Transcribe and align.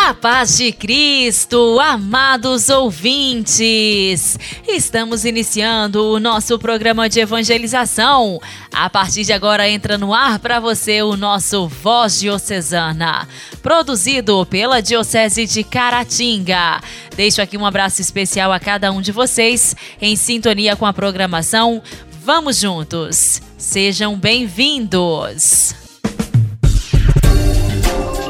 A 0.00 0.14
paz 0.14 0.56
de 0.56 0.70
Cristo, 0.70 1.78
amados 1.80 2.68
ouvintes! 2.68 4.38
Estamos 4.66 5.24
iniciando 5.24 6.12
o 6.12 6.20
nosso 6.20 6.56
programa 6.56 7.08
de 7.08 7.18
evangelização. 7.18 8.40
A 8.72 8.88
partir 8.88 9.24
de 9.24 9.32
agora 9.32 9.68
entra 9.68 9.98
no 9.98 10.14
ar 10.14 10.38
para 10.38 10.60
você 10.60 11.02
o 11.02 11.16
nosso 11.16 11.66
Voz 11.66 12.20
Diocesana, 12.20 13.28
produzido 13.60 14.46
pela 14.46 14.80
Diocese 14.80 15.44
de 15.46 15.64
Caratinga. 15.64 16.80
Deixo 17.16 17.42
aqui 17.42 17.58
um 17.58 17.66
abraço 17.66 18.00
especial 18.00 18.52
a 18.52 18.60
cada 18.60 18.92
um 18.92 19.02
de 19.02 19.10
vocês 19.10 19.74
em 20.00 20.14
sintonia 20.14 20.76
com 20.76 20.86
a 20.86 20.92
programação. 20.92 21.82
Vamos 22.24 22.60
juntos! 22.60 23.42
Sejam 23.58 24.16
bem-vindos! 24.16 25.87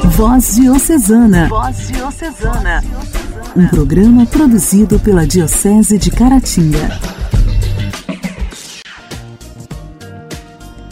Voz 0.09 0.57
Diocesana. 0.57 1.48
Voz 1.48 1.89
Diocesana. 1.89 2.83
Um 3.55 3.69
programa 3.69 4.25
produzido 4.27 4.98
pela 4.98 5.27
Diocese 5.27 5.98
de 5.98 6.11
Caratinga. 6.11 6.98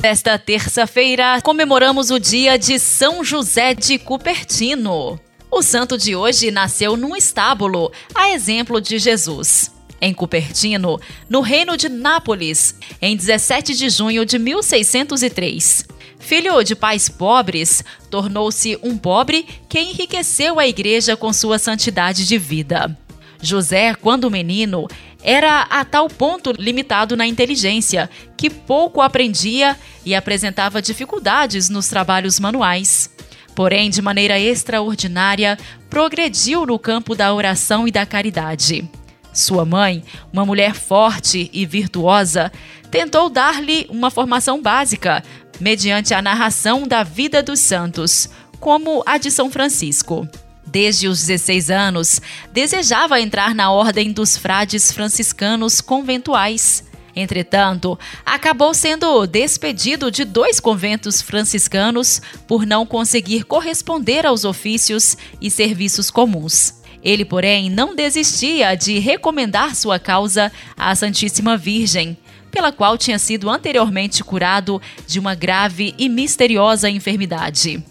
Nesta 0.02 0.38
terça-feira, 0.38 1.40
comemoramos 1.42 2.10
o 2.10 2.20
dia 2.20 2.58
de 2.58 2.78
São 2.78 3.24
José 3.24 3.74
de 3.74 3.98
Cupertino. 3.98 5.18
O 5.50 5.62
santo 5.62 5.96
de 5.96 6.14
hoje 6.14 6.50
nasceu 6.50 6.96
num 6.96 7.16
estábulo, 7.16 7.90
a 8.14 8.30
exemplo 8.30 8.80
de 8.80 8.98
Jesus. 8.98 9.72
Em 10.00 10.12
Cupertino, 10.12 11.00
no 11.28 11.40
reino 11.40 11.76
de 11.76 11.88
Nápoles, 11.88 12.74
em 13.00 13.16
17 13.16 13.74
de 13.74 13.88
junho 13.88 14.26
de 14.26 14.38
1603. 14.38 15.85
Filho 16.18 16.62
de 16.62 16.74
pais 16.74 17.08
pobres, 17.08 17.84
tornou-se 18.10 18.78
um 18.82 18.96
pobre 18.96 19.46
que 19.68 19.78
enriqueceu 19.78 20.58
a 20.58 20.66
igreja 20.66 21.16
com 21.16 21.32
sua 21.32 21.58
santidade 21.58 22.26
de 22.26 22.38
vida. 22.38 22.96
José, 23.40 23.94
quando 23.94 24.30
menino, 24.30 24.88
era 25.22 25.62
a 25.62 25.84
tal 25.84 26.08
ponto 26.08 26.52
limitado 26.52 27.16
na 27.16 27.26
inteligência 27.26 28.08
que 28.36 28.48
pouco 28.48 29.00
aprendia 29.00 29.76
e 30.04 30.14
apresentava 30.14 30.82
dificuldades 30.82 31.68
nos 31.68 31.88
trabalhos 31.88 32.40
manuais. 32.40 33.10
Porém, 33.54 33.88
de 33.88 34.02
maneira 34.02 34.38
extraordinária, 34.38 35.58
progrediu 35.88 36.66
no 36.66 36.78
campo 36.78 37.14
da 37.14 37.32
oração 37.32 37.88
e 37.88 37.90
da 37.90 38.04
caridade. 38.04 38.88
Sua 39.32 39.64
mãe, 39.64 40.02
uma 40.32 40.46
mulher 40.46 40.74
forte 40.74 41.50
e 41.52 41.66
virtuosa, 41.66 42.50
tentou 42.90 43.28
dar-lhe 43.28 43.86
uma 43.90 44.10
formação 44.10 44.62
básica, 44.62 45.22
mediante 45.60 46.14
a 46.14 46.22
narração 46.22 46.86
da 46.86 47.02
vida 47.02 47.42
dos 47.42 47.60
santos, 47.60 48.28
como 48.60 49.02
a 49.06 49.18
de 49.18 49.30
São 49.30 49.50
Francisco. 49.50 50.28
Desde 50.66 51.06
os 51.06 51.24
16 51.24 51.70
anos, 51.70 52.20
desejava 52.52 53.20
entrar 53.20 53.54
na 53.54 53.70
ordem 53.70 54.12
dos 54.12 54.36
frades 54.36 54.90
franciscanos 54.90 55.80
conventuais. 55.80 56.84
Entretanto, 57.14 57.98
acabou 58.26 58.74
sendo 58.74 59.26
despedido 59.26 60.10
de 60.10 60.24
dois 60.24 60.60
conventos 60.60 61.22
franciscanos 61.22 62.20
por 62.46 62.66
não 62.66 62.84
conseguir 62.84 63.44
corresponder 63.44 64.26
aos 64.26 64.44
ofícios 64.44 65.16
e 65.40 65.50
serviços 65.50 66.10
comuns. 66.10 66.74
Ele, 67.02 67.24
porém, 67.24 67.70
não 67.70 67.94
desistia 67.94 68.74
de 68.74 68.98
recomendar 68.98 69.74
sua 69.74 69.98
causa 69.98 70.52
à 70.76 70.94
Santíssima 70.94 71.56
Virgem, 71.56 72.18
pela 72.50 72.72
qual 72.72 72.96
tinha 72.96 73.18
sido 73.18 73.50
anteriormente 73.50 74.24
curado 74.24 74.80
de 75.06 75.18
uma 75.18 75.34
grave 75.34 75.94
e 75.98 76.08
misteriosa 76.08 76.88
enfermidade. 76.88 77.82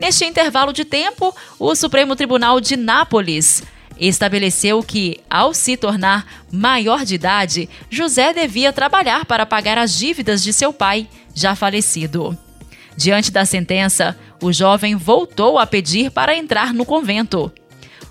Neste 0.00 0.24
intervalo 0.24 0.72
de 0.72 0.84
tempo, 0.84 1.34
o 1.58 1.74
Supremo 1.74 2.16
Tribunal 2.16 2.60
de 2.60 2.76
Nápoles 2.76 3.62
estabeleceu 3.98 4.82
que, 4.82 5.20
ao 5.28 5.52
se 5.52 5.76
tornar 5.76 6.26
maior 6.50 7.04
de 7.04 7.16
idade, 7.16 7.68
José 7.90 8.32
devia 8.32 8.72
trabalhar 8.72 9.26
para 9.26 9.44
pagar 9.44 9.76
as 9.76 9.94
dívidas 9.96 10.42
de 10.42 10.54
seu 10.54 10.72
pai, 10.72 11.06
já 11.34 11.54
falecido. 11.54 12.36
Diante 12.96 13.30
da 13.30 13.44
sentença, 13.44 14.16
o 14.42 14.52
jovem 14.52 14.96
voltou 14.96 15.58
a 15.58 15.66
pedir 15.66 16.10
para 16.10 16.34
entrar 16.34 16.72
no 16.72 16.86
convento. 16.86 17.52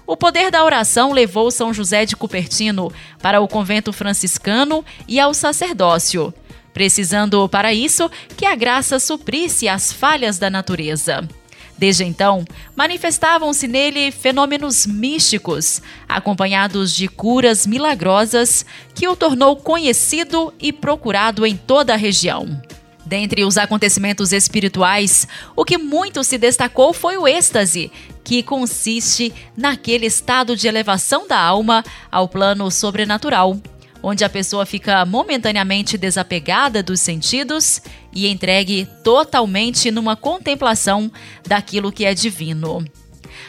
O 0.09 0.18
poder 0.18 0.50
da 0.50 0.66
oração 0.66 1.12
levou 1.12 1.52
São 1.52 1.72
José 1.72 2.03
de 2.03 2.16
Cupertino 2.16 2.92
para 3.22 3.42
o 3.42 3.47
convento 3.47 3.94
franciscano 3.94 4.84
e 5.08 5.20
ao 5.20 5.36
sacerdócio, 5.36 6.34
precisando 6.74 7.47
para 7.47 7.75
isso 7.75 8.09
que 8.36 8.44
a 8.44 8.56
graça 8.56 8.97
suprisse 8.97 9.70
as 9.70 9.94
falhas 9.94 10.40
da 10.40 10.50
natureza. 10.50 11.30
Desde 11.78 12.06
então, 12.06 12.44
manifestavam-se 12.75 13.68
nele 13.68 14.09
fenômenos 14.09 14.88
místicos, 14.88 15.80
acompanhados 16.08 16.96
de 16.96 17.08
curas 17.08 17.68
milagrosas, 17.68 18.66
que 18.96 19.08
o 19.08 19.16
tornou 19.16 19.58
conhecido 19.58 20.52
e 20.59 20.74
procurado 20.74 21.46
em 21.46 21.56
toda 21.56 21.94
a 21.94 21.97
região. 21.97 22.59
Dentre 23.09 23.44
os 23.44 23.58
acontecimentos 23.58 24.31
espirituais, 24.31 25.28
o 25.56 25.66
que 25.66 25.80
muito 25.80 26.24
se 26.24 26.38
destacou 26.38 26.94
foi 26.94 27.18
o 27.18 27.28
êxtase, 27.28 27.92
que 28.24 28.44
consiste 28.44 29.34
naquele 29.58 30.06
estado 30.06 30.56
de 30.56 30.68
elevação 30.68 31.28
da 31.28 31.40
alma 31.40 31.84
ao 32.12 32.28
plano 32.28 32.70
sobrenatural, 32.70 33.59
onde 34.03 34.24
a 34.24 34.30
pessoa 34.30 34.64
fica 34.64 35.03
momentaneamente 35.08 35.97
desapegada 35.97 36.84
dos 36.84 37.02
sentidos 37.02 37.81
e 38.14 38.28
entregue 38.28 38.88
totalmente 39.03 39.90
numa 39.90 40.16
contemplação 40.16 41.12
daquilo 41.47 41.91
que 41.91 42.06
é 42.06 42.14
divino. 42.14 42.86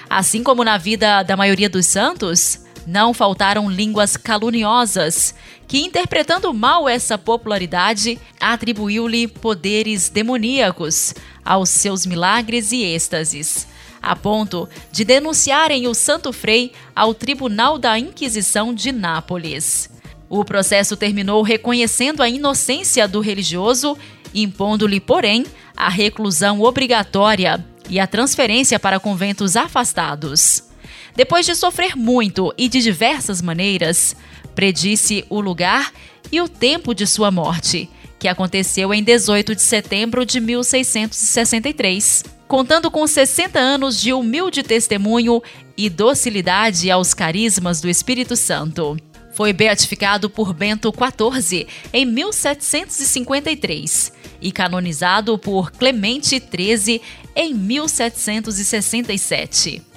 Assim 0.09 0.43
como 0.43 0.65
na 0.65 0.79
vida 0.79 1.23
da 1.23 1.37
maioria 1.37 1.69
dos 1.69 1.85
santos, 1.85 2.61
não 2.87 3.13
faltaram 3.15 3.71
línguas 3.71 4.17
caluniosas, 4.17 5.35
que, 5.67 5.79
interpretando 5.79 6.53
mal 6.53 6.89
essa 6.89 7.17
popularidade, 7.17 8.19
atribuiu-lhe 8.41 9.29
poderes 9.29 10.09
demoníacos 10.09 11.15
aos 11.45 11.69
seus 11.69 12.05
milagres 12.05 12.73
e 12.73 12.83
êxtases, 12.83 13.67
a 14.03 14.17
ponto 14.17 14.69
de 14.91 15.05
denunciarem 15.05 15.87
o 15.87 15.95
Santo 15.95 16.33
Frei 16.33 16.73
ao 16.95 17.15
Tribunal 17.15 17.79
da 17.79 17.99
Inquisição 17.99 18.75
de 18.75 18.91
Nápoles. 18.93 19.91
O 20.29 20.45
processo 20.45 20.97
terminou 20.97 21.43
reconhecendo 21.43 22.23
a 22.23 22.29
inocência 22.29 23.07
do 23.07 23.21
religioso, 23.21 23.99
impondo-lhe, 24.35 25.01
porém, 25.01 25.45
a 25.77 25.89
reclusão 25.89 26.61
obrigatória 26.61 27.65
e 27.89 27.99
a 27.99 28.07
transferência 28.07 28.79
para 28.79 29.01
conventos 29.01 29.57
afastados. 29.57 30.70
Depois 31.15 31.47
de 31.47 31.55
sofrer 31.55 31.97
muito 31.97 32.53
e 32.57 32.69
de 32.69 32.81
diversas 32.81 33.43
maneiras, 33.43 34.17
predisse 34.55 35.25
o 35.29 35.41
lugar 35.41 35.93
e 36.31 36.41
o 36.41 36.49
tempo 36.49 36.95
de 36.95 37.05
sua 37.07 37.31
morte, 37.31 37.91
que 38.19 38.27
aconteceu 38.29 38.93
em 38.93 39.03
18 39.03 39.55
de 39.55 39.63
setembro 39.63 40.27
de 40.27 40.41
1663. 40.41 42.25
Contando 42.47 42.91
com 42.91 43.07
60 43.07 43.59
anos 43.59 43.99
de 44.01 44.13
humilde 44.13 44.65
testemunho 44.65 45.41
e 45.77 45.89
docilidade 45.89 46.91
aos 46.91 47.15
carismas 47.15 47.81
do 47.81 47.89
Espírito 47.89 48.35
Santo. 48.37 48.97
Foi 49.33 49.53
beatificado 49.53 50.29
por 50.29 50.53
Bento 50.53 50.93
XIV 50.93 51.69
em 51.93 52.05
1753 52.05 54.13
e 54.43 54.51
canonizado 54.51 55.39
por 55.39 55.71
Clemente 55.71 56.41
XIII 56.41 57.01
em 57.37 57.55
1767. 57.55 59.90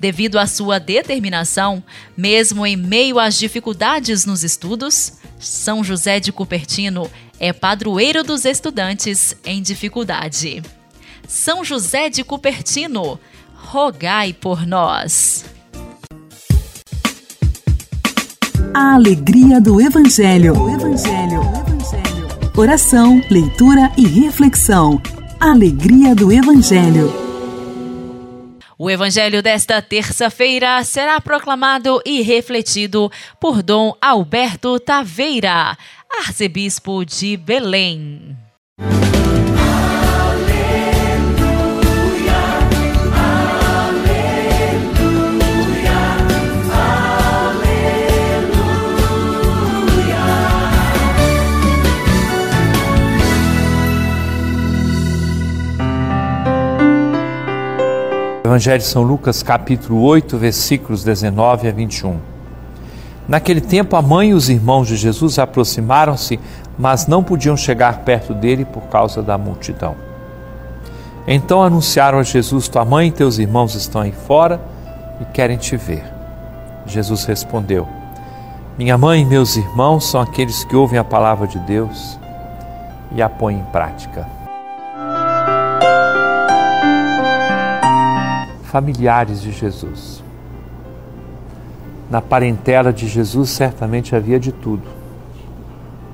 Devido 0.00 0.38
à 0.38 0.46
sua 0.46 0.80
determinação, 0.80 1.84
mesmo 2.16 2.66
em 2.66 2.74
meio 2.74 3.18
às 3.18 3.38
dificuldades 3.38 4.24
nos 4.24 4.42
estudos, 4.42 5.12
São 5.38 5.84
José 5.84 6.18
de 6.18 6.32
Cupertino 6.32 7.10
é 7.38 7.52
padroeiro 7.52 8.24
dos 8.24 8.46
estudantes 8.46 9.36
em 9.44 9.60
dificuldade. 9.60 10.62
São 11.28 11.62
José 11.62 12.08
de 12.08 12.24
Cupertino, 12.24 13.20
rogai 13.54 14.32
por 14.32 14.66
nós. 14.66 15.44
A 18.72 18.94
alegria 18.94 19.60
do 19.60 19.80
Evangelho. 19.80 20.54
Evangelho. 20.54 21.42
Evangelho. 21.42 22.50
Oração, 22.56 23.20
leitura 23.30 23.92
e 23.98 24.06
reflexão. 24.06 25.00
Alegria 25.38 26.14
do 26.14 26.32
Evangelho. 26.32 27.29
O 28.82 28.88
evangelho 28.88 29.42
desta 29.42 29.82
terça-feira 29.82 30.82
será 30.84 31.20
proclamado 31.20 32.00
e 32.02 32.22
refletido 32.22 33.12
por 33.38 33.62
Dom 33.62 33.94
Alberto 34.00 34.80
Taveira, 34.80 35.76
arcebispo 36.24 37.04
de 37.04 37.36
Belém. 37.36 38.34
Evangelho 58.50 58.80
de 58.80 58.84
São 58.84 59.04
Lucas, 59.04 59.44
capítulo 59.44 60.02
8, 60.02 60.36
versículos 60.36 61.04
19 61.04 61.68
a 61.68 61.70
21. 61.70 62.18
Naquele 63.28 63.60
tempo, 63.60 63.94
a 63.94 64.02
mãe 64.02 64.30
e 64.30 64.34
os 64.34 64.48
irmãos 64.48 64.88
de 64.88 64.96
Jesus 64.96 65.38
aproximaram-se, 65.38 66.40
mas 66.76 67.06
não 67.06 67.22
podiam 67.22 67.56
chegar 67.56 67.98
perto 67.98 68.34
dele 68.34 68.64
por 68.64 68.82
causa 68.88 69.22
da 69.22 69.38
multidão. 69.38 69.94
Então 71.28 71.62
anunciaram 71.62 72.18
a 72.18 72.24
Jesus: 72.24 72.66
Tua 72.66 72.84
mãe 72.84 73.06
e 73.06 73.12
teus 73.12 73.38
irmãos 73.38 73.76
estão 73.76 74.00
aí 74.00 74.10
fora 74.10 74.60
e 75.20 75.24
querem 75.26 75.56
te 75.56 75.76
ver. 75.76 76.02
Jesus 76.84 77.24
respondeu: 77.26 77.86
Minha 78.76 78.98
mãe 78.98 79.22
e 79.22 79.26
meus 79.26 79.54
irmãos 79.54 80.10
são 80.10 80.20
aqueles 80.20 80.64
que 80.64 80.74
ouvem 80.74 80.98
a 80.98 81.04
palavra 81.04 81.46
de 81.46 81.60
Deus 81.60 82.18
e 83.12 83.22
a 83.22 83.28
põem 83.28 83.60
em 83.60 83.64
prática. 83.66 84.39
Familiares 88.70 89.42
de 89.42 89.50
Jesus. 89.50 90.22
Na 92.08 92.22
parentela 92.22 92.92
de 92.92 93.08
Jesus 93.08 93.50
certamente 93.50 94.14
havia 94.14 94.38
de 94.38 94.52
tudo. 94.52 94.84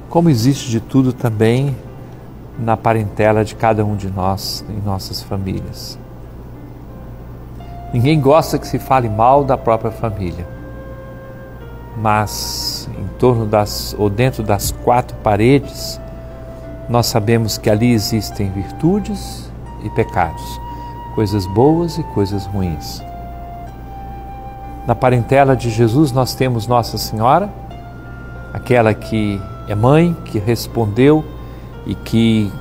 Como 0.08 0.31
existe 0.31 0.70
de 0.70 0.81
tudo 0.81 1.12
também 1.12 1.76
na 2.58 2.75
parentela 2.75 3.44
de 3.44 3.55
cada 3.55 3.85
um 3.85 3.94
de 3.94 4.11
nós, 4.11 4.64
em 4.70 4.81
nossas 4.82 5.23
famílias. 5.23 5.99
Ninguém 7.93 8.19
gosta 8.19 8.59
que 8.59 8.67
se 8.67 8.79
fale 8.79 9.11
mal 9.11 9.44
da 9.44 9.59
própria 9.59 9.91
família. 9.91 10.49
Mas 11.99 12.88
em 12.99 13.06
torno 13.19 13.44
das 13.44 13.94
ou 13.99 14.09
dentro 14.09 14.43
das 14.43 14.70
quatro 14.70 15.17
paredes, 15.19 16.00
nós 16.88 17.06
sabemos 17.06 17.59
que 17.59 17.69
ali 17.69 17.93
existem 17.93 18.50
virtudes 18.50 19.50
e 19.85 19.91
pecados 19.91 20.65
coisas 21.16 21.46
boas 21.46 21.96
e 21.96 22.02
coisas 22.02 22.44
ruins. 22.44 23.02
Na 24.86 24.94
parentela 24.94 25.56
de 25.56 25.70
Jesus 25.70 26.12
nós 26.12 26.34
temos 26.34 26.66
Nossa 26.66 26.98
Senhora, 26.98 27.48
aquela 28.52 28.92
que 28.92 29.40
é 29.66 29.74
mãe, 29.74 30.14
que 30.26 30.38
respondeu 30.38 31.24
e 31.86 31.94
que 31.94 32.52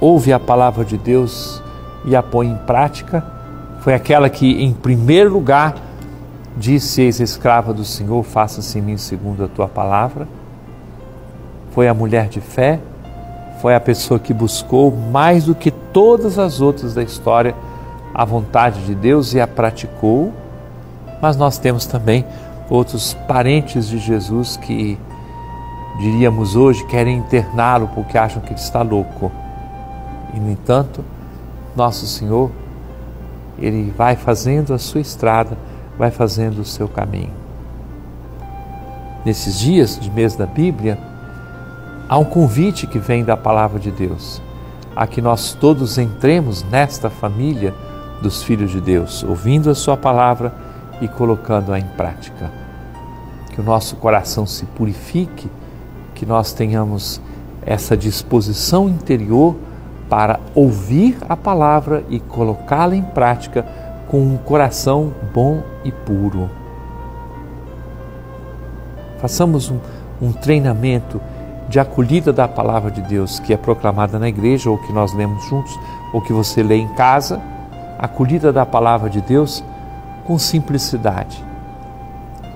ouve 0.00 0.32
a 0.32 0.40
palavra 0.40 0.84
de 0.84 0.98
Deus 0.98 1.62
e 2.04 2.16
a 2.16 2.22
põe 2.24 2.48
em 2.48 2.56
prática. 2.56 3.24
Foi 3.80 3.94
aquela 3.94 4.28
que, 4.28 4.64
em 4.64 4.72
primeiro 4.72 5.32
lugar, 5.32 5.76
disse: 6.56 7.02
Eis 7.02 7.20
escrava 7.20 7.72
do 7.72 7.84
Senhor, 7.84 8.20
faça-se 8.24 8.80
em 8.80 8.82
mim 8.82 8.96
segundo 8.96 9.44
a 9.44 9.48
tua 9.48 9.68
palavra. 9.68 10.26
Foi 11.70 11.86
a 11.86 11.94
mulher 11.94 12.28
de 12.28 12.40
fé, 12.40 12.80
foi 13.62 13.76
a 13.76 13.80
pessoa 13.80 14.18
que 14.18 14.34
buscou 14.34 14.90
mais 14.90 15.44
do 15.44 15.54
que 15.54 15.70
todas 15.70 16.36
as 16.36 16.60
outras 16.60 16.92
da 16.92 17.02
história 17.02 17.54
a 18.16 18.24
vontade 18.24 18.82
de 18.86 18.94
Deus 18.94 19.34
e 19.34 19.40
a 19.42 19.46
praticou, 19.46 20.32
mas 21.20 21.36
nós 21.36 21.58
temos 21.58 21.84
também 21.84 22.24
outros 22.70 23.12
parentes 23.28 23.86
de 23.86 23.98
Jesus 23.98 24.56
que, 24.56 24.98
diríamos 25.98 26.56
hoje, 26.56 26.82
querem 26.86 27.18
interná-lo 27.18 27.88
porque 27.88 28.16
acham 28.16 28.40
que 28.40 28.54
ele 28.54 28.58
está 28.58 28.80
louco. 28.80 29.30
E, 30.32 30.40
no 30.40 30.50
entanto, 30.50 31.04
nosso 31.76 32.06
Senhor, 32.06 32.50
ele 33.58 33.92
vai 33.94 34.16
fazendo 34.16 34.72
a 34.72 34.78
sua 34.78 35.02
estrada, 35.02 35.58
vai 35.98 36.10
fazendo 36.10 36.60
o 36.60 36.64
seu 36.64 36.88
caminho. 36.88 37.34
Nesses 39.26 39.58
dias 39.58 40.00
de 40.00 40.10
mês 40.10 40.34
da 40.34 40.46
Bíblia, 40.46 40.98
há 42.08 42.16
um 42.16 42.24
convite 42.24 42.86
que 42.86 42.98
vem 42.98 43.22
da 43.22 43.36
palavra 43.36 43.78
de 43.78 43.90
Deus, 43.90 44.40
a 44.94 45.06
que 45.06 45.20
nós 45.20 45.52
todos 45.52 45.98
entremos 45.98 46.62
nesta 46.62 47.10
família 47.10 47.74
dos 48.20 48.42
filhos 48.42 48.70
de 48.70 48.80
Deus, 48.80 49.22
ouvindo 49.22 49.70
a 49.70 49.74
Sua 49.74 49.96
palavra 49.96 50.52
e 51.00 51.08
colocando-a 51.08 51.78
em 51.78 51.86
prática. 51.96 52.50
Que 53.52 53.60
o 53.60 53.64
nosso 53.64 53.96
coração 53.96 54.46
se 54.46 54.64
purifique, 54.66 55.50
que 56.14 56.26
nós 56.26 56.52
tenhamos 56.52 57.20
essa 57.64 57.96
disposição 57.96 58.88
interior 58.88 59.56
para 60.08 60.38
ouvir 60.54 61.18
a 61.28 61.36
palavra 61.36 62.04
e 62.08 62.20
colocá-la 62.20 62.94
em 62.94 63.02
prática 63.02 63.66
com 64.08 64.20
um 64.20 64.36
coração 64.36 65.12
bom 65.34 65.62
e 65.84 65.90
puro. 65.90 66.48
Façamos 69.18 69.70
um, 69.70 69.78
um 70.22 70.32
treinamento 70.32 71.20
de 71.68 71.80
acolhida 71.80 72.32
da 72.32 72.46
palavra 72.46 72.90
de 72.90 73.02
Deus 73.02 73.40
que 73.40 73.52
é 73.52 73.56
proclamada 73.56 74.18
na 74.18 74.28
igreja 74.28 74.70
ou 74.70 74.78
que 74.78 74.92
nós 74.92 75.12
lemos 75.12 75.44
juntos 75.46 75.76
ou 76.12 76.20
que 76.20 76.32
você 76.32 76.62
lê 76.62 76.76
em 76.76 76.88
casa 76.88 77.42
acolhida 77.98 78.52
da 78.52 78.66
palavra 78.66 79.08
de 79.08 79.20
Deus 79.20 79.64
com 80.26 80.38
simplicidade. 80.38 81.44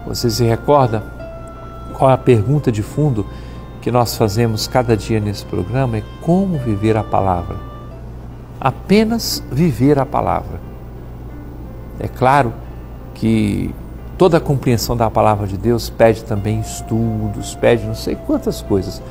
Você 0.07 0.31
se 0.31 0.45
recorda 0.45 1.03
qual 1.95 2.11
é 2.11 2.15
a 2.15 2.19
pergunta 2.19 2.73
de 2.73 2.83
fundo 2.83 3.27
que 3.81 3.91
nós 3.91 4.17
fazemos 4.17 4.67
cada 4.67 4.97
dia 4.97 5.21
nesse 5.21 5.45
programa? 5.45 5.99
É 5.99 6.03
como 6.23 6.59
viver 6.59 6.97
a 6.97 7.05
palavra. 7.05 7.57
Apenas 8.61 9.43
viver 9.51 9.99
a 9.99 10.07
palavra. 10.07 10.61
É 11.99 12.09
claro 12.09 12.53
que 13.15 13.75
toda 14.17 14.39
a 14.39 14.41
compreensão 14.41 14.97
da 14.97 15.11
palavra 15.11 15.47
de 15.47 15.57
Deus 15.57 15.91
pede 15.91 16.25
também 16.25 16.61
estudos, 16.61 17.55
pede 17.55 17.87
não 17.87 17.95
sei 17.95 18.15
quantas 18.15 18.63
coisas, 18.63 19.03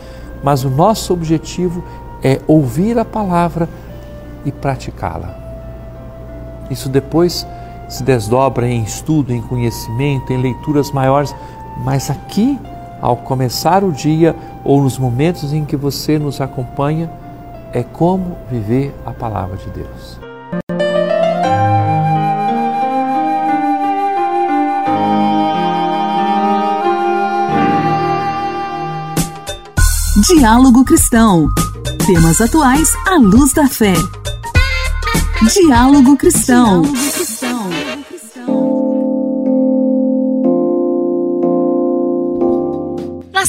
mas 0.43 0.63
o 0.63 0.69
nosso 0.69 1.13
objetivo 1.13 1.83
é 2.23 2.39
ouvir 2.47 2.97
a 2.97 3.05
palavra 3.05 3.69
e 4.45 4.51
praticá-la. 4.51 5.48
Isso 6.69 6.89
depois 6.89 7.45
se 7.87 8.03
desdobra 8.03 8.67
em 8.67 8.83
estudo, 8.83 9.33
em 9.33 9.41
conhecimento, 9.41 10.31
em 10.31 10.41
leituras 10.41 10.91
maiores, 10.91 11.35
mas 11.83 12.09
aqui, 12.09 12.59
ao 13.01 13.17
começar 13.17 13.83
o 13.83 13.91
dia 13.91 14.35
ou 14.63 14.81
nos 14.81 14.97
momentos 14.97 15.53
em 15.53 15.65
que 15.65 15.75
você 15.75 16.19
nos 16.19 16.39
acompanha, 16.39 17.09
é 17.73 17.83
como 17.83 18.37
viver 18.49 18.93
a 19.05 19.11
palavra 19.11 19.57
de 19.57 19.69
Deus. 19.69 20.19
Diálogo 30.27 30.83
Cristão. 30.83 31.47
Temas 32.05 32.41
atuais 32.41 32.89
à 33.07 33.17
luz 33.17 33.53
da 33.53 33.67
fé. 33.67 33.93
Diálogo 35.47 36.17
Cristão. 36.17 36.81
Na 36.81 37.18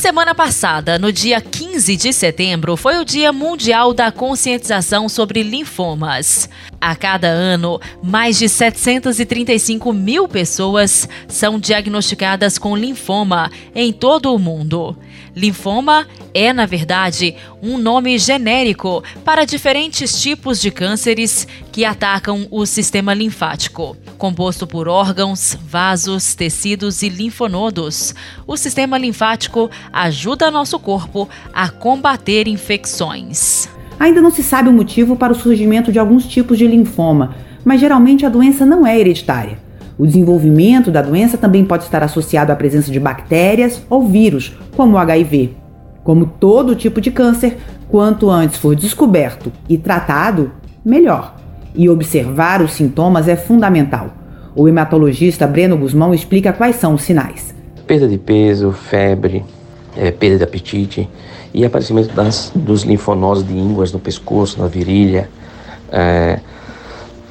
semana 0.00 0.34
passada, 0.34 0.98
no 0.98 1.12
dia 1.12 1.42
15 1.42 1.94
de 1.94 2.10
setembro, 2.10 2.74
foi 2.74 2.96
o 2.96 3.04
Dia 3.04 3.34
Mundial 3.34 3.92
da 3.92 4.10
Conscientização 4.10 5.10
sobre 5.10 5.42
Linfomas. 5.42 6.48
A 6.80 6.96
cada 6.96 7.28
ano, 7.28 7.78
mais 8.02 8.38
de 8.38 8.48
735 8.48 9.92
mil 9.92 10.26
pessoas 10.26 11.06
são 11.28 11.60
diagnosticadas 11.60 12.56
com 12.56 12.74
linfoma 12.74 13.52
em 13.74 13.92
todo 13.92 14.34
o 14.34 14.38
mundo. 14.38 14.96
Linfoma 15.36 16.08
é, 16.32 16.52
na 16.52 16.64
verdade, 16.64 17.36
um 17.62 17.76
nome 17.76 18.18
genérico 18.18 19.02
para 19.24 19.44
diferentes 19.44 20.20
tipos 20.20 20.60
de 20.60 20.70
cânceres 20.70 21.46
que 21.72 21.84
atacam 21.84 22.46
o 22.50 22.64
sistema 22.64 23.12
linfático. 23.12 23.96
Composto 24.16 24.66
por 24.66 24.88
órgãos, 24.88 25.56
vasos, 25.62 26.34
tecidos 26.34 27.02
e 27.02 27.08
linfonodos, 27.08 28.14
o 28.46 28.56
sistema 28.56 28.96
linfático 28.96 29.70
ajuda 29.92 30.50
nosso 30.50 30.78
corpo 30.78 31.28
a 31.52 31.68
combater 31.68 32.48
infecções. 32.48 33.68
Ainda 33.98 34.20
não 34.20 34.30
se 34.30 34.42
sabe 34.42 34.68
o 34.68 34.72
motivo 34.72 35.16
para 35.16 35.32
o 35.32 35.36
surgimento 35.36 35.92
de 35.92 35.98
alguns 35.98 36.26
tipos 36.26 36.56
de 36.56 36.66
linfoma, 36.66 37.34
mas 37.64 37.80
geralmente 37.80 38.24
a 38.24 38.30
doença 38.30 38.64
não 38.64 38.86
é 38.86 38.98
hereditária. 38.98 39.58
O 39.98 40.06
desenvolvimento 40.06 40.90
da 40.90 41.02
doença 41.02 41.36
também 41.36 41.64
pode 41.64 41.84
estar 41.84 42.02
associado 42.02 42.50
à 42.50 42.56
presença 42.56 42.90
de 42.90 42.98
bactérias 42.98 43.82
ou 43.90 44.08
vírus, 44.08 44.56
como 44.74 44.94
o 44.94 44.98
HIV. 44.98 45.54
Como 46.02 46.24
todo 46.24 46.74
tipo 46.74 47.02
de 47.02 47.10
câncer, 47.10 47.58
quanto 47.90 48.30
antes 48.30 48.56
for 48.56 48.74
descoberto 48.74 49.52
e 49.68 49.76
tratado, 49.76 50.52
melhor. 50.82 51.36
E 51.74 51.88
observar 51.90 52.62
os 52.62 52.72
sintomas 52.72 53.28
é 53.28 53.36
fundamental. 53.36 54.14
O 54.56 54.66
hematologista 54.66 55.46
Breno 55.46 55.76
Guzmão 55.76 56.14
explica 56.14 56.52
quais 56.52 56.76
são 56.76 56.94
os 56.94 57.02
sinais: 57.02 57.54
perda 57.86 58.08
de 58.08 58.16
peso, 58.16 58.72
febre, 58.72 59.44
é, 59.96 60.10
perda 60.10 60.38
de 60.38 60.44
apetite 60.44 61.08
e 61.52 61.64
aparecimento 61.64 62.14
das, 62.14 62.52
dos 62.54 62.82
linfonodos 62.82 63.46
de 63.46 63.56
ínguas 63.56 63.92
no 63.92 63.98
pescoço, 63.98 64.60
na 64.60 64.66
virilha, 64.66 65.28
é, 65.90 66.38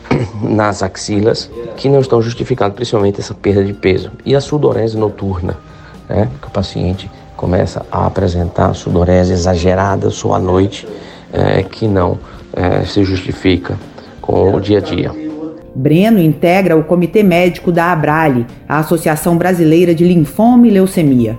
nas 0.41 0.83
axilas, 0.83 1.49
que 1.77 1.87
não 1.87 1.99
estão 1.99 2.21
justificando 2.21 2.75
principalmente 2.75 3.19
essa 3.19 3.33
perda 3.33 3.63
de 3.63 3.73
peso. 3.73 4.11
E 4.25 4.35
a 4.35 4.41
sudorese 4.41 4.97
noturna, 4.97 5.57
né, 6.07 6.29
que 6.41 6.47
o 6.47 6.51
paciente 6.51 7.09
começa 7.35 7.85
a 7.91 8.05
apresentar 8.05 8.73
sudorese 8.73 9.31
exagerada 9.31 10.09
só 10.09 10.33
à 10.33 10.39
noite, 10.39 10.87
é, 11.31 11.63
que 11.63 11.87
não 11.87 12.19
é, 12.53 12.83
se 12.83 13.03
justifica 13.03 13.77
com 14.21 14.53
o 14.53 14.59
dia 14.59 14.79
a 14.79 14.81
dia. 14.81 15.29
Breno 15.73 16.19
integra 16.19 16.75
o 16.75 16.83
comitê 16.83 17.23
médico 17.23 17.71
da 17.71 17.91
Abrale, 17.91 18.45
a 18.67 18.79
Associação 18.79 19.37
Brasileira 19.37 19.95
de 19.95 20.03
Linfoma 20.03 20.67
e 20.67 20.71
Leucemia. 20.71 21.37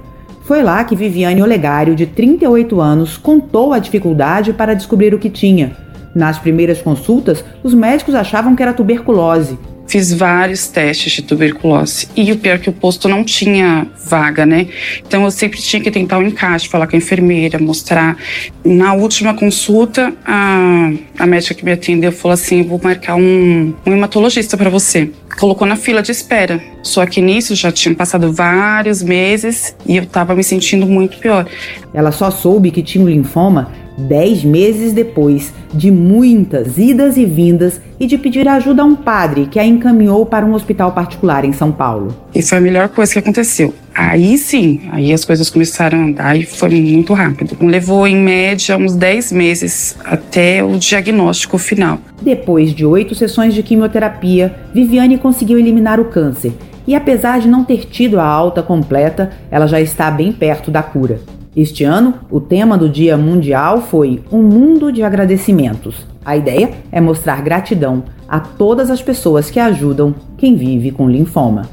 Foi 0.50 0.64
lá 0.64 0.83
que 0.83 0.97
Viviane 0.97 1.40
Olegário, 1.40 1.95
de 1.95 2.07
38 2.07 2.80
anos, 2.80 3.16
contou 3.16 3.73
a 3.73 3.78
dificuldade 3.78 4.52
para 4.52 4.75
descobrir 4.75 5.14
o 5.14 5.19
que 5.21 5.30
tinha. 5.30 5.76
Nas 6.12 6.40
primeiras 6.40 6.83
consultas, 6.83 7.45
os 7.62 7.73
médicos 7.73 8.16
achavam 8.16 8.57
que 8.57 8.62
era 8.64 8.73
tuberculose, 8.73 9.57
fiz 9.90 10.12
vários 10.12 10.68
testes 10.68 11.12
de 11.12 11.23
tuberculose. 11.23 12.06
E 12.14 12.30
o 12.30 12.37
pior 12.37 12.54
é 12.54 12.59
que 12.59 12.70
o 12.70 12.73
posto 12.73 13.09
não 13.09 13.25
tinha 13.25 13.88
vaga, 14.06 14.47
né? 14.47 14.68
Então 15.04 15.25
eu 15.25 15.30
sempre 15.32 15.61
tinha 15.61 15.82
que 15.82 15.90
tentar 15.90 16.18
o 16.18 16.20
um 16.20 16.26
encaixe, 16.26 16.68
falar 16.68 16.87
com 16.87 16.94
a 16.94 16.99
enfermeira, 16.99 17.59
mostrar. 17.59 18.16
Na 18.64 18.94
última 18.94 19.35
consulta, 19.35 20.14
a, 20.25 20.92
a 21.18 21.26
médica 21.26 21.54
que 21.54 21.64
me 21.64 21.73
atendeu 21.73 22.12
falou 22.12 22.35
assim: 22.35 22.62
vou 22.62 22.80
marcar 22.82 23.16
um, 23.16 23.75
um 23.85 23.92
hematologista 23.92 24.56
para 24.56 24.70
você. 24.70 25.11
Colocou 25.38 25.66
na 25.66 25.75
fila 25.75 26.02
de 26.02 26.12
espera. 26.12 26.62
Só 26.85 27.04
que 27.04 27.20
nisso 27.20 27.56
já 27.56 27.73
tinham 27.73 27.94
passado 27.94 28.32
vários 28.32 29.02
meses 29.02 29.75
e 29.85 29.97
eu 29.97 30.06
tava 30.06 30.37
me 30.37 30.44
sentindo 30.44 30.87
muito 30.87 31.18
pior. 31.18 31.47
Ela 31.92 32.12
só 32.12 32.30
soube 32.30 32.70
que 32.70 32.82
tinha 32.82 33.04
um 33.04 33.09
linfoma 33.09 33.73
dez 34.00 34.42
meses 34.42 34.92
depois 34.92 35.52
de 35.73 35.90
muitas 35.90 36.78
idas 36.78 37.16
e 37.16 37.25
vindas 37.25 37.80
e 37.99 38.07
de 38.07 38.19
pedir 38.19 38.49
ajuda 38.49 38.83
a 38.83 38.85
um 38.85 38.97
padre 38.97 39.47
que 39.47 39.59
a 39.59 39.64
encaminhou 39.64 40.26
para 40.26 40.45
um 40.45 40.54
hospital 40.54 40.92
particular 40.92 41.45
em 41.45 41.52
São 41.52 41.71
Paulo. 41.71 42.14
E 42.35 42.42
foi 42.42 42.59
a 42.59 42.61
melhor 42.61 42.88
coisa 42.88 43.12
que 43.12 43.19
aconteceu. 43.19 43.75
Aí 43.95 44.38
sim, 44.38 44.80
aí 44.90 45.12
as 45.12 45.25
coisas 45.25 45.50
começaram 45.50 45.99
a 45.99 46.04
andar 46.04 46.37
e 46.37 46.45
foi 46.45 46.71
muito 46.80 47.12
rápido. 47.12 47.57
Levou 47.61 48.07
em 48.07 48.16
média 48.16 48.76
uns 48.76 48.95
10 48.95 49.33
meses 49.33 49.97
até 50.04 50.64
o 50.64 50.78
diagnóstico 50.78 51.59
final. 51.59 51.99
Depois 52.23 52.73
de 52.73 52.87
oito 52.87 53.14
sessões 53.14 53.54
de 53.54 53.62
quimioterapia, 53.62 54.54
Viviane 54.73 55.19
conseguiu 55.19 55.59
eliminar 55.59 56.00
o 56.00 56.07
câncer. 56.07 56.52
E 56.87 56.95
apesar 56.95 57.40
de 57.40 57.49
não 57.49 57.62
ter 57.62 57.85
tido 57.85 58.19
a 58.19 58.25
alta 58.25 58.62
completa, 58.62 59.30
ela 59.50 59.66
já 59.66 59.80
está 59.80 60.11
bem 60.11 60.33
perto 60.33 60.71
da 60.71 60.83
cura. 60.83 61.21
Este 61.54 61.83
ano, 61.83 62.14
o 62.30 62.40
tema 62.40 62.78
do 62.78 62.88
Dia 62.88 63.16
Mundial 63.16 63.83
foi 63.83 64.23
Um 64.30 64.42
Mundo 64.42 64.92
de 64.92 65.02
Agradecimentos. 65.02 66.07
A 66.25 66.37
ideia 66.37 66.71
é 66.92 67.00
mostrar 67.00 67.42
gratidão 67.42 68.04
a 68.28 68.38
todas 68.38 68.88
as 68.88 69.02
pessoas 69.02 69.50
que 69.50 69.59
ajudam 69.59 70.14
quem 70.38 70.54
vive 70.54 70.92
com 70.92 71.09
linfoma. 71.09 71.69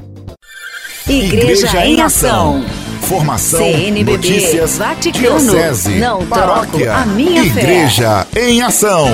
Igreja, 1.08 1.66
Igreja 1.68 1.86
em 1.86 2.00
Ação. 2.00 2.64
Formação, 3.02 3.60
CNBB, 3.60 4.12
notícias, 4.12 4.76
Vaticano, 4.76 5.38
diocese, 5.38 5.98
não 5.98 6.26
paróquia, 6.26 6.94
a 6.94 7.06
minha 7.06 7.42
Igreja 7.44 8.26
fé. 8.30 8.50
em 8.50 8.60
Ação. 8.60 9.06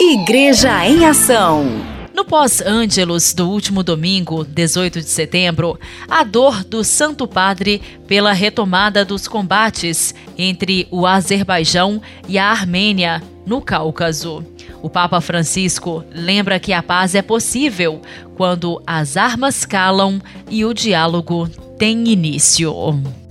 Igreja 0.00 0.86
em 0.86 1.04
Ação. 1.06 1.95
No 2.16 2.24
pós-Ângelos 2.24 3.34
do 3.34 3.46
último 3.46 3.82
domingo, 3.82 4.42
18 4.42 5.02
de 5.02 5.06
setembro, 5.06 5.78
a 6.08 6.24
dor 6.24 6.64
do 6.64 6.82
Santo 6.82 7.28
Padre 7.28 7.82
pela 8.06 8.32
retomada 8.32 9.04
dos 9.04 9.28
combates 9.28 10.14
entre 10.38 10.88
o 10.90 11.06
Azerbaijão 11.06 12.00
e 12.26 12.38
a 12.38 12.46
Armênia 12.46 13.22
no 13.44 13.60
Cáucaso. 13.60 14.42
O 14.82 14.88
Papa 14.88 15.20
Francisco 15.20 16.02
lembra 16.10 16.58
que 16.58 16.72
a 16.72 16.82
paz 16.82 17.14
é 17.14 17.20
possível 17.20 18.00
quando 18.34 18.82
as 18.86 19.18
armas 19.18 19.66
calam 19.66 20.18
e 20.48 20.64
o 20.64 20.72
diálogo 20.72 21.46
tem 21.78 22.08
início. 22.08 22.72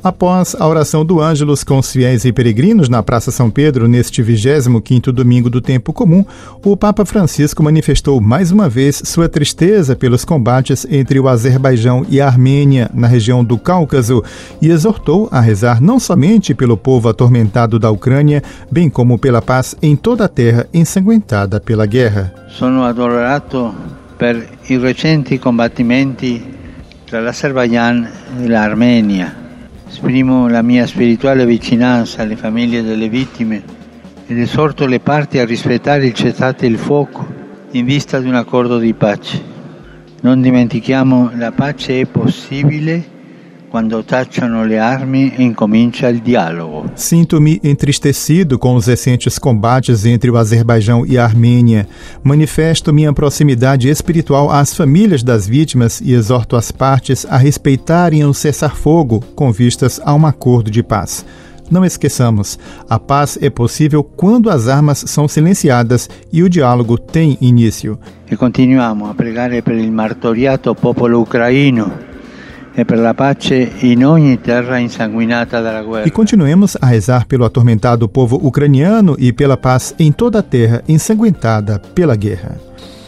Após 0.06 0.56
a 0.60 0.68
oração 0.68 1.04
do 1.04 1.20
Ângelus 1.20 1.64
com 1.64 1.80
os 1.80 1.92
fiéis 1.92 2.26
e 2.26 2.32
peregrinos 2.32 2.88
na 2.88 3.02
Praça 3.02 3.32
São 3.32 3.50
Pedro 3.50 3.88
neste 3.88 4.22
25º 4.22 5.12
domingo 5.12 5.50
do 5.50 5.60
tempo 5.60 5.92
comum, 5.92 6.24
o 6.64 6.78
Papa 6.78 7.04
Francisco 7.06 7.64
manifestou 7.64 8.22
mais 8.22 8.52
uma 8.52 8.70
vez 8.70 9.02
sua 9.04 9.28
tristeza 9.28 9.96
pelos 9.96 10.24
combates 10.24 10.86
entre 10.92 11.20
o 11.20 11.28
Azerbaijão 11.28 12.06
e 12.08 12.22
a 12.22 12.28
Armênia 12.28 12.88
na 12.94 13.08
região 13.08 13.44
do 13.44 13.58
Cáucaso 13.58 14.24
e 14.62 14.70
exortou 14.70 15.28
a 15.32 15.42
rezar 15.42 15.82
não 15.82 16.00
somente 16.00 16.54
pelo 16.54 16.78
povo 16.78 17.10
atormentado 17.10 17.80
da 17.80 17.90
Ucrânia, 17.90 18.44
bem 18.72 18.92
como 18.92 19.18
pela 19.18 19.42
paz 19.42 19.76
em 19.82 19.96
toda 19.96 20.26
a 20.26 20.30
terra 20.30 20.68
ensanguentada 20.72 21.60
pela 21.60 21.88
guerra. 21.88 22.32
Sono 22.50 22.84
adorato 22.84 23.74
per 24.20 24.50
i 24.68 24.78
recenti 24.78 25.40
combattimenti 25.40 26.44
tra 27.06 27.22
l'Azerbaijan 27.22 28.08
e 28.40 28.48
l'Armenia. 28.48 29.45
Esprimo 29.96 30.50
la 30.50 30.62
mia 30.62 30.86
spirituale 30.86 31.46
vicinanza 31.46 32.22
alle 32.22 32.36
famiglie 32.36 32.84
delle 32.84 33.08
vittime 33.08 33.64
ed 34.28 34.38
esorto 34.38 34.86
le 34.88 35.00
parti 35.00 35.40
a 35.40 35.46
rispettare 35.46 36.08
il 36.08 36.14
cessate 36.14 36.66
il 36.66 36.78
fuoco 36.78 37.26
in 37.72 37.86
vista 37.86 38.20
di 38.20 38.28
un 38.28 38.36
accordo 38.36 38.78
di 38.78 38.94
pace. 38.94 39.42
Non 40.20 40.42
dimentichiamo, 40.42 41.32
la 41.36 41.54
pace 41.54 42.02
è 42.02 42.06
possibile 42.08 43.15
quando 43.76 44.02
tacciano 44.06 44.64
le 44.64 44.80
armi 44.80 45.34
incomincia 45.40 46.08
il 46.08 46.22
dialogo. 46.22 46.90
Sinto-me 46.96 47.60
entristecido 47.62 48.58
com 48.58 48.74
os 48.74 48.88
recentes 48.88 49.38
combates 49.38 50.06
entre 50.06 50.32
o 50.32 50.38
Azerbaijão 50.38 51.06
e 51.06 51.18
a 51.18 51.26
Armênia. 51.26 51.86
Manifesto 52.24 52.94
minha 52.94 53.12
proximidade 53.12 53.90
espiritual 53.90 54.50
às 54.50 54.74
famílias 54.74 55.24
das 55.24 55.46
vítimas 55.46 56.00
e 56.00 56.14
exorto 56.14 56.56
as 56.56 56.72
partes 56.72 57.26
a 57.30 57.36
respeitarem 57.36 58.24
o 58.24 58.34
cessar-fogo 58.34 59.22
com 59.36 59.52
vistas 59.52 60.00
a 60.06 60.16
um 60.16 60.26
acordo 60.26 60.72
de 60.72 60.82
paz. 60.82 61.26
Não 61.70 61.84
esqueçamos, 61.84 62.58
a 62.90 62.98
paz 62.98 63.38
é 63.42 63.50
possível 63.50 64.06
quando 64.06 64.50
as 64.50 64.70
armas 64.70 65.04
são 65.06 65.28
silenciadas 65.28 66.10
e 66.32 66.44
o 66.44 66.50
diálogo 66.50 66.98
tem 66.98 67.38
início. 67.42 68.00
E 68.32 68.38
continuamos 68.38 69.10
a 69.10 69.14
pregare 69.14 69.62
per 69.62 69.76
il 69.76 69.92
martoriato 69.92 70.74
popolo 70.76 71.20
ucraino 71.20 72.15
e 72.78 74.38
guerra. 75.82 76.06
E 76.06 76.12
continuemos 76.12 76.78
a 76.82 76.86
rezar 76.88 77.26
pelo 77.26 77.46
atormentado 77.46 78.10
povo 78.10 78.36
ucraniano 78.36 79.16
e 79.18 79.32
pela 79.32 79.56
paz 79.56 79.96
em 79.98 80.12
toda 80.12 80.40
a 80.40 80.44
terra 80.44 80.84
ensanguentada 80.88 81.80
pela 81.80 82.16
guerra. 82.16 82.60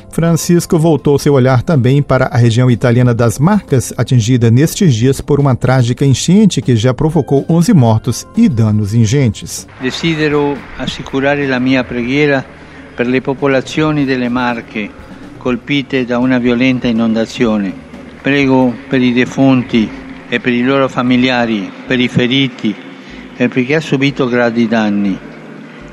Francisco 0.09 0.79
voltou 0.79 1.19
seu 1.19 1.33
olhar 1.33 1.61
também 1.61 2.01
para 2.01 2.25
a 2.25 2.37
região 2.37 2.71
italiana 2.71 3.13
das 3.13 3.37
Marcas, 3.37 3.93
atingida 3.95 4.49
nestes 4.49 4.95
dias 4.95 5.21
por 5.21 5.39
uma 5.39 5.55
trágica 5.55 6.03
enchente 6.03 6.59
que 6.59 6.75
já 6.75 6.91
provocou 6.91 7.45
11 7.47 7.73
mortos 7.73 8.27
e 8.35 8.49
danos 8.49 8.95
ingentes. 8.95 9.67
Desidero 9.79 10.57
assicurare 10.79 11.45
la 11.45 11.59
mia 11.59 11.83
preghiera 11.83 12.43
per 12.95 13.05
le 13.05 13.21
popolazioni 13.21 14.05
delle 14.05 14.27
Marche 14.27 14.89
colpite 15.37 16.03
da 16.03 16.17
una 16.17 16.39
violenta 16.39 16.87
inondazione 16.87 17.86
Prego 18.27 18.75
per 18.89 19.01
i 19.01 19.13
defunti 19.13 19.89
e 20.27 20.41
per 20.41 20.51
i 20.51 20.61
loro 20.61 20.89
familiari, 20.89 21.71
per 21.87 21.97
i 21.97 22.09
feriti 22.09 22.75
e 23.37 23.47
per 23.47 23.63
chi 23.63 23.73
ha 23.73 23.79
subito 23.79 24.27
grandi 24.27 24.67
danni. 24.67 25.17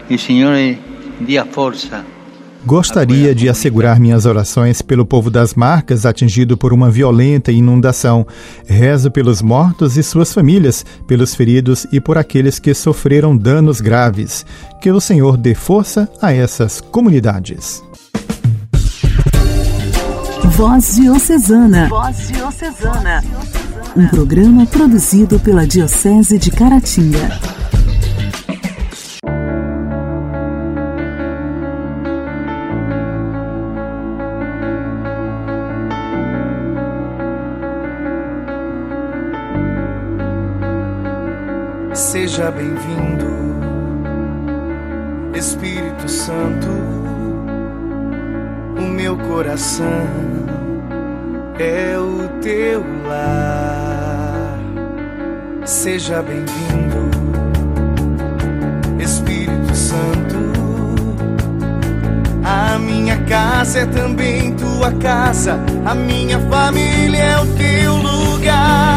Il 0.09 0.19
Signore 0.19 0.77
dia 1.19 1.47
forza 1.49 2.05
Gostaria 2.67 3.33
de 3.37 3.49
assegurar 3.49 4.01
minhas 4.01 4.27
orações 4.27 4.83
pelo 4.83 5.07
povo 5.07 5.31
das 5.31 5.55
Marcas 5.55 6.05
atingido 6.05 6.57
por 6.57 6.73
uma 6.73 6.91
violenta 6.91 7.53
inundação. 7.53 8.27
Rezo 8.67 9.13
pelos 9.13 9.41
mortos 9.41 9.97
e 9.97 10.03
suas 10.03 10.35
famílias, 10.35 10.85
pelos 11.07 11.37
feridos 11.37 11.87
e 11.93 12.01
por 12.01 12.19
aqueles 12.19 12.59
que 12.59 12.75
sofreram 12.75 13.37
danos 13.37 13.81
graves. 13.81 14.45
Que 14.83 14.91
o 14.91 15.01
Senhor 15.01 15.37
dê 15.37 15.55
força 15.55 16.09
a 16.21 16.33
essas 16.33 16.81
comunidades. 16.81 17.81
Voz 20.51 20.97
Diocesana. 20.97 21.89
Voz 21.89 22.29
Diocesana. 22.29 23.25
Um 23.97 24.07
programa 24.09 24.67
produzido 24.67 25.41
pela 25.41 25.67
Diocese 25.67 26.39
de 26.39 26.51
Caratinga. 26.51 27.41
Seja 41.95 42.51
bem-vindo, 42.51 43.25
Espírito 45.37 46.09
Santo, 46.09 46.69
o 48.85 48.89
meu 48.89 49.17
coração 49.17 50.07
é 51.59 51.99
o 51.99 52.29
teu 52.43 52.85
lar. 53.07 54.59
Seja 55.65 56.23
bem-vindo, 56.23 57.11
Espírito 59.03 59.75
Santo. 59.75 60.35
A 62.45 62.79
minha 62.79 63.17
casa 63.25 63.81
é 63.81 63.87
também 63.87 64.53
tua 64.55 64.93
casa, 64.93 65.59
a 65.87 65.95
minha 65.95 66.39
família 66.51 67.23
é 67.23 67.41
o 67.41 67.47
teu 67.55 67.97
lugar. 67.97 68.94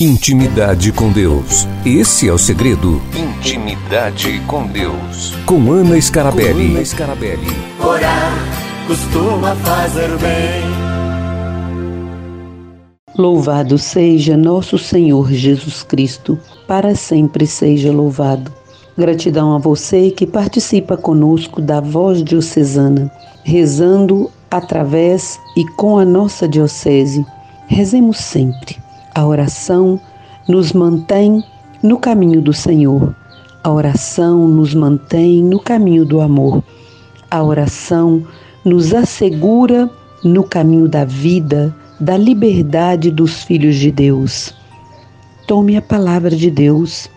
Intimidade 0.00 0.92
com 0.92 1.10
Deus. 1.10 1.66
Esse 1.84 2.28
é 2.28 2.32
o 2.32 2.38
segredo. 2.38 3.02
Intimidade 3.16 4.40
com 4.46 4.64
Deus. 4.64 5.34
Com 5.44 5.72
Ana 5.72 6.00
Scarabelli. 6.00 6.68
Com 6.68 6.74
Ana 6.76 6.84
Scarabelli. 6.84 7.46
Orar 7.84 8.32
costuma 8.86 9.56
fazer 9.56 10.08
bem. 10.18 10.62
Louvado 13.16 13.76
seja 13.76 14.36
nosso 14.36 14.78
Senhor 14.78 15.32
Jesus 15.32 15.82
Cristo, 15.82 16.38
para 16.68 16.94
sempre 16.94 17.44
seja 17.44 17.90
louvado. 17.90 18.52
Gratidão 18.96 19.56
a 19.56 19.58
você 19.58 20.12
que 20.12 20.28
participa 20.28 20.96
conosco 20.96 21.60
da 21.60 21.80
Voz 21.80 22.22
Diocesana, 22.22 23.10
rezando 23.42 24.30
através 24.48 25.40
e 25.56 25.66
com 25.72 25.98
a 25.98 26.04
nossa 26.04 26.46
Diocese. 26.46 27.26
Rezemos 27.66 28.18
sempre. 28.18 28.76
A 29.18 29.26
oração 29.26 30.00
nos 30.48 30.72
mantém 30.72 31.42
no 31.82 31.98
caminho 31.98 32.40
do 32.40 32.52
Senhor. 32.52 33.16
A 33.64 33.68
oração 33.68 34.46
nos 34.46 34.74
mantém 34.74 35.42
no 35.42 35.58
caminho 35.58 36.04
do 36.04 36.20
amor. 36.20 36.62
A 37.28 37.42
oração 37.42 38.24
nos 38.64 38.94
assegura 38.94 39.90
no 40.22 40.44
caminho 40.44 40.86
da 40.86 41.04
vida, 41.04 41.74
da 41.98 42.16
liberdade 42.16 43.10
dos 43.10 43.42
filhos 43.42 43.74
de 43.74 43.90
Deus. 43.90 44.54
Tome 45.48 45.76
a 45.76 45.82
palavra 45.82 46.30
de 46.30 46.48
Deus. 46.48 47.10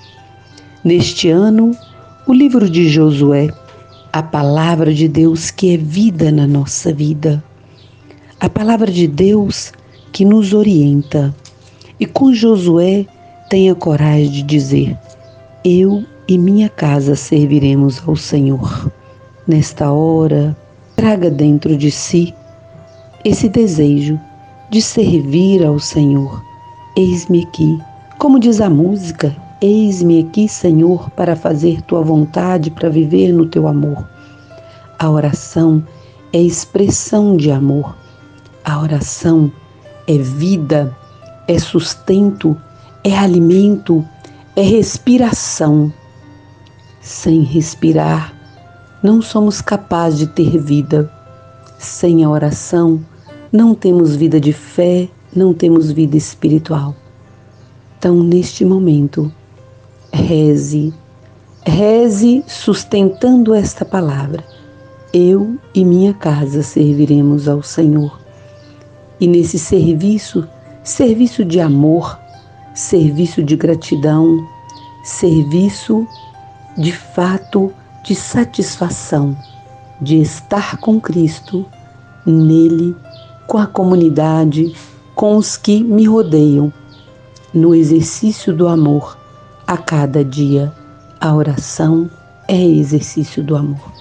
Neste 0.84 1.30
ano, 1.30 1.78
o 2.26 2.34
livro 2.34 2.68
de 2.68 2.90
Josué, 2.90 3.50
a 4.12 4.24
palavra 4.24 4.92
de 4.92 5.08
Deus 5.08 5.52
que 5.52 5.76
é 5.76 5.78
vida 5.78 6.32
na 6.32 6.48
nossa 6.48 6.92
vida. 6.92 7.44
A 8.40 8.50
palavra 8.50 8.92
de 8.92 9.08
Deus 9.08 9.72
que 10.12 10.26
nos 10.26 10.52
orienta. 10.52 11.32
E 12.02 12.08
com 12.08 12.34
Josué, 12.34 13.06
tenha 13.48 13.76
coragem 13.76 14.32
de 14.32 14.42
dizer: 14.42 14.98
Eu 15.64 16.04
e 16.28 16.36
minha 16.36 16.68
casa 16.68 17.16
serviremos 17.16 18.02
ao 18.08 18.16
Senhor. 18.16 18.92
Nesta 19.48 19.92
hora, 19.92 20.58
traga 20.96 21.30
dentro 21.30 21.78
de 21.78 21.92
si 21.92 22.34
esse 23.24 23.48
desejo 23.48 24.20
de 24.72 24.82
servir 24.82 25.64
ao 25.64 25.78
Senhor. 25.78 26.44
Eis-me 26.98 27.44
aqui, 27.44 27.80
como 28.18 28.40
diz 28.40 28.62
a 28.62 28.70
música, 28.70 29.36
eis-me 29.62 30.22
aqui, 30.22 30.50
Senhor, 30.50 31.08
para 31.12 31.36
fazer 31.36 31.84
tua 31.84 32.02
vontade, 32.02 32.72
para 32.72 32.90
viver 32.90 33.32
no 33.32 33.46
teu 33.46 33.68
amor. 33.68 34.10
A 34.98 35.08
oração 35.08 35.86
é 36.34 36.42
expressão 36.42 37.38
de 37.38 37.52
amor. 37.52 37.96
A 38.66 38.82
oração 38.82 39.52
é 40.08 40.18
vida, 40.18 40.98
é 41.48 41.58
sustento, 41.60 42.56
é 43.04 43.18
alimento, 43.18 44.06
é 44.56 44.62
respiração. 44.62 45.92
Sem 47.02 47.42
respirar, 47.42 48.34
não 49.02 49.22
somos 49.22 49.62
capazes 49.62 50.20
de 50.20 50.28
ter 50.28 50.58
vida. 50.58 51.12
Sem 51.80 52.24
a 52.24 52.30
oração, 52.30 53.04
não 53.52 53.74
temos 53.74 54.16
vida 54.16 54.40
de 54.40 54.54
fé, 54.54 55.10
não 55.36 55.54
temos 55.54 55.92
vida 55.92 56.16
espiritual. 56.16 56.96
Então, 57.98 58.22
neste 58.24 58.64
momento, 58.64 59.32
reze, 60.14 60.94
reze 61.66 62.44
sustentando 62.48 63.54
esta 63.54 63.84
palavra. 63.84 64.44
Eu 65.14 65.58
e 65.74 65.84
minha 65.84 66.14
casa 66.14 66.64
serviremos 66.64 67.48
ao 67.48 67.62
Senhor. 67.62 68.20
E 69.20 69.28
nesse 69.28 69.60
serviço, 69.60 70.48
serviço 70.84 71.46
de 71.46 71.60
amor, 71.60 72.20
serviço 72.74 73.44
de 73.44 73.56
gratidão, 73.56 74.48
serviço 75.04 76.08
de 76.78 76.92
fato 76.92 77.72
de 78.04 78.16
satisfação, 78.16 79.38
de 80.02 80.20
estar 80.22 80.78
com 80.78 81.00
Cristo, 81.00 81.66
nele, 82.26 82.96
com 83.48 83.58
a 83.58 83.68
comunidade, 83.68 84.76
com 85.16 85.36
os 85.38 85.56
que 85.58 85.84
me 85.84 86.06
rodeiam, 86.06 86.74
no 87.54 87.76
exercício 87.76 88.54
do 88.54 88.68
amor, 88.68 89.18
a 89.68 89.78
cada 89.78 90.24
dia. 90.24 90.74
A 91.20 91.36
oração 91.36 92.10
é 92.48 92.60
exercício 92.60 93.44
do 93.44 93.56
amor. 93.56 94.01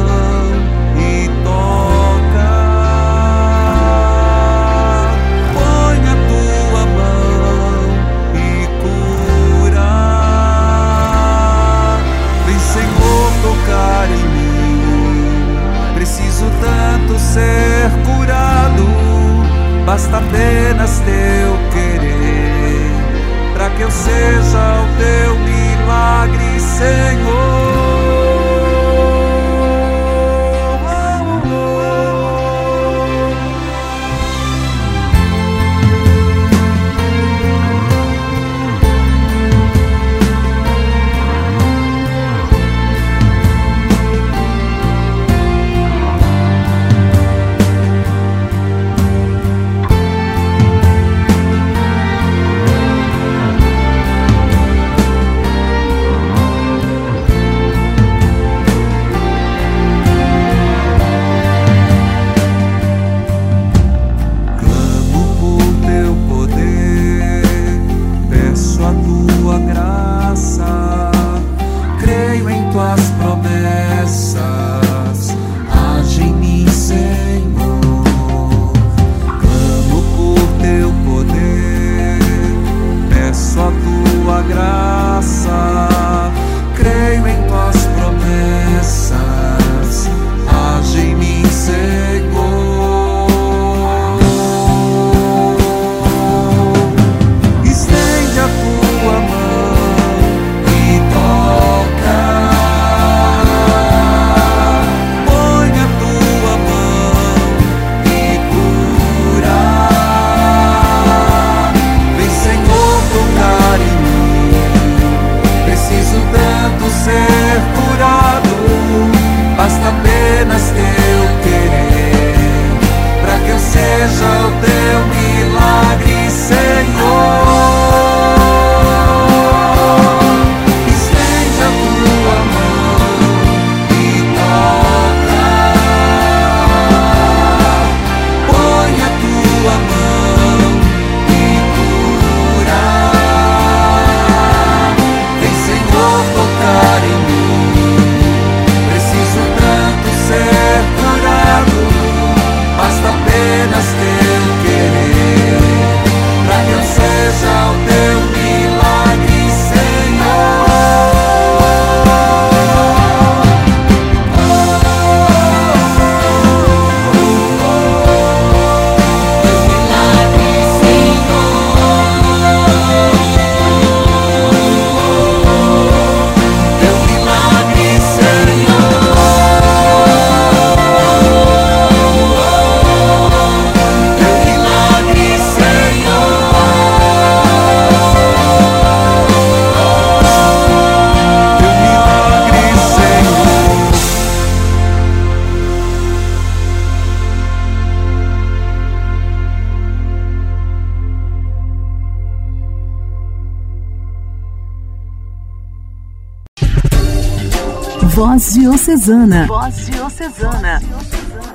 Diocesana. 208.61 209.47
Voz 209.47 209.87
Diocesana. 209.87 210.79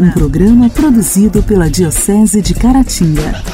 Um 0.01 0.11
programa 0.11 0.69
produzido 0.69 1.41
pela 1.41 1.71
Diocese 1.71 2.43
de 2.43 2.53
Caratinga. 2.53 3.45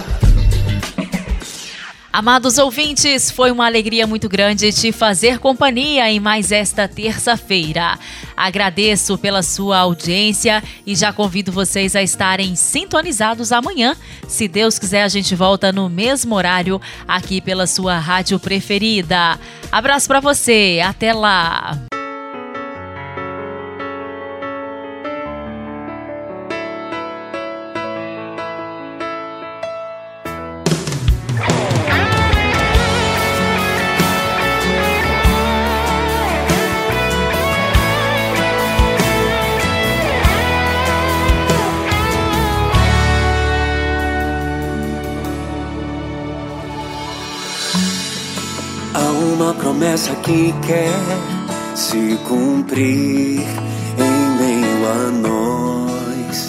Amados 2.11 2.57
ouvintes, 2.57 3.31
foi 3.31 3.51
uma 3.51 3.67
alegria 3.67 4.07
muito 4.07 4.27
grande 4.27 4.73
te 4.73 4.91
fazer 4.91 5.39
companhia 5.39 6.11
em 6.11 6.19
mais 6.19 6.51
esta 6.51 6.89
terça-feira. 6.89 7.99
Agradeço 8.35 9.19
pela 9.19 9.43
sua 9.43 9.81
audiência 9.81 10.63
e 10.87 10.95
já 10.95 11.13
convido 11.13 11.53
vocês 11.53 11.95
a 11.95 12.03
estarem 12.03 12.57
sintonizados 12.57 13.53
amanhã. 13.53 13.95
Se 14.27 14.49
Deus 14.49 14.79
quiser, 14.79 15.03
a 15.03 15.09
gente 15.09 15.35
volta 15.35 15.71
no 15.71 15.91
mesmo 15.91 16.35
horário 16.35 16.81
aqui 17.07 17.39
pela 17.39 17.67
sua 17.67 17.99
rádio 17.99 18.41
preferida. 18.41 19.39
Abraço 19.71 20.09
para 20.09 20.21
você, 20.21 20.81
até 20.83 21.13
lá. 21.13 21.79
Promessa 49.93 50.15
que 50.23 50.55
quer 50.67 50.89
se 51.75 52.19
cumprir 52.27 53.43
em 53.99 54.37
meio 54.39 54.87
a 54.87 55.11
nós. 55.21 56.49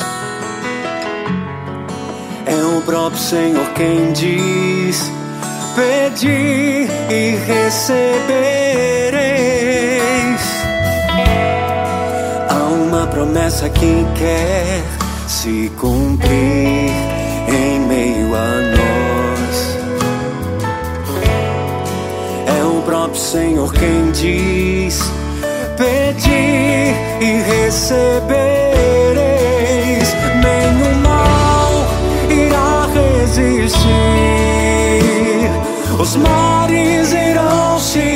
É 2.46 2.78
o 2.78 2.82
próprio 2.84 3.20
Senhor 3.20 3.68
quem 3.74 4.14
diz: 4.14 5.12
Pedi 5.76 6.88
e 7.10 7.36
recebereis. 7.46 7.84
Há 12.50 12.64
uma 12.64 13.08
promessa 13.08 13.68
que 13.70 14.06
quer 14.18 14.82
se 15.28 15.70
cumprir 15.78 16.63
Senhor 23.34 23.74
quem 23.74 24.12
diz: 24.12 25.12
Pedi 25.76 26.94
e 27.20 27.42
recebereis, 27.42 28.30
nenhum 30.40 30.94
mal 31.02 31.72
irá 32.30 32.86
resistir, 32.94 33.90
os 36.00 36.16
mares 36.16 37.12
irão 37.12 37.80
se 37.80 38.13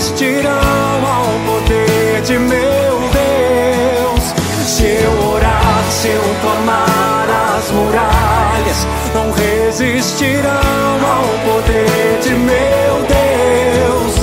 resistirão 0.00 1.06
ao 1.06 1.26
poder 1.44 2.22
de 2.22 2.38
meu 2.38 3.00
Deus. 3.12 4.34
Se 4.66 4.84
eu 4.84 5.28
orar, 5.28 5.84
se 5.90 6.08
eu 6.08 6.22
clamar, 6.40 7.28
as 7.58 7.70
muralhas 7.70 8.86
não 9.14 9.30
resistirão 9.30 10.52
ao 10.52 11.52
poder 11.52 12.18
de 12.22 12.30
meu 12.30 12.94
Deus. 13.08 14.14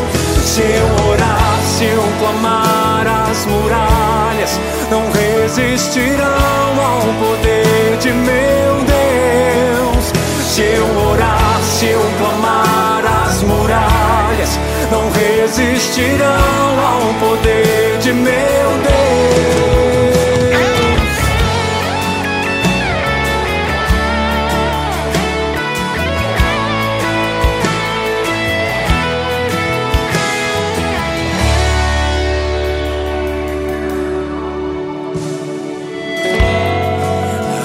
Se 0.43 0.61
eu 0.61 1.09
orar, 1.11 1.61
se 1.61 1.85
eu 1.85 2.03
clamar, 2.19 3.29
as 3.29 3.45
muralhas 3.45 4.59
não 4.89 5.03
resistirão 5.11 6.25
ao 6.25 7.01
poder 7.01 7.97
de 7.99 8.11
meu 8.11 8.25
Deus. 8.25 8.76
Resistirão 15.97 16.79
ao 16.79 17.13
poder 17.15 17.97
de 17.99 18.13
meu 18.13 18.33
Deus. 18.83 18.97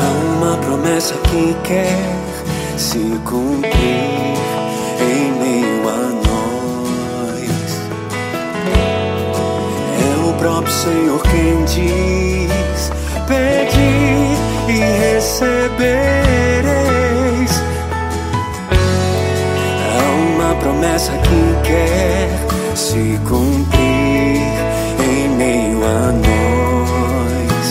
Há 0.00 0.10
uma 0.36 0.56
promessa 0.56 1.14
que 1.18 1.54
quer 1.62 1.98
se 2.78 2.98
cumprir 3.24 4.11
Senhor 10.82 11.22
quem 11.22 11.64
diz: 11.64 12.90
Pedi 13.28 14.34
e 14.68 14.80
recebereis. 15.14 16.02
Há 19.86 20.02
uma 20.34 20.56
promessa 20.56 21.12
que 21.12 21.68
quer 21.68 22.28
se 22.74 23.16
cumprir 23.28 24.42
em 24.98 25.28
meio 25.36 25.84
a 25.84 26.10
nós. 26.10 27.64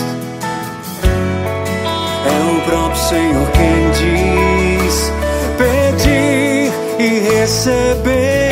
É 2.24 2.38
o 2.50 2.60
próprio 2.62 3.02
Senhor 3.02 3.46
quem 3.50 3.90
diz: 3.90 5.12
Pedi 5.58 6.72
e 6.98 7.08
recebereis, 7.28 8.51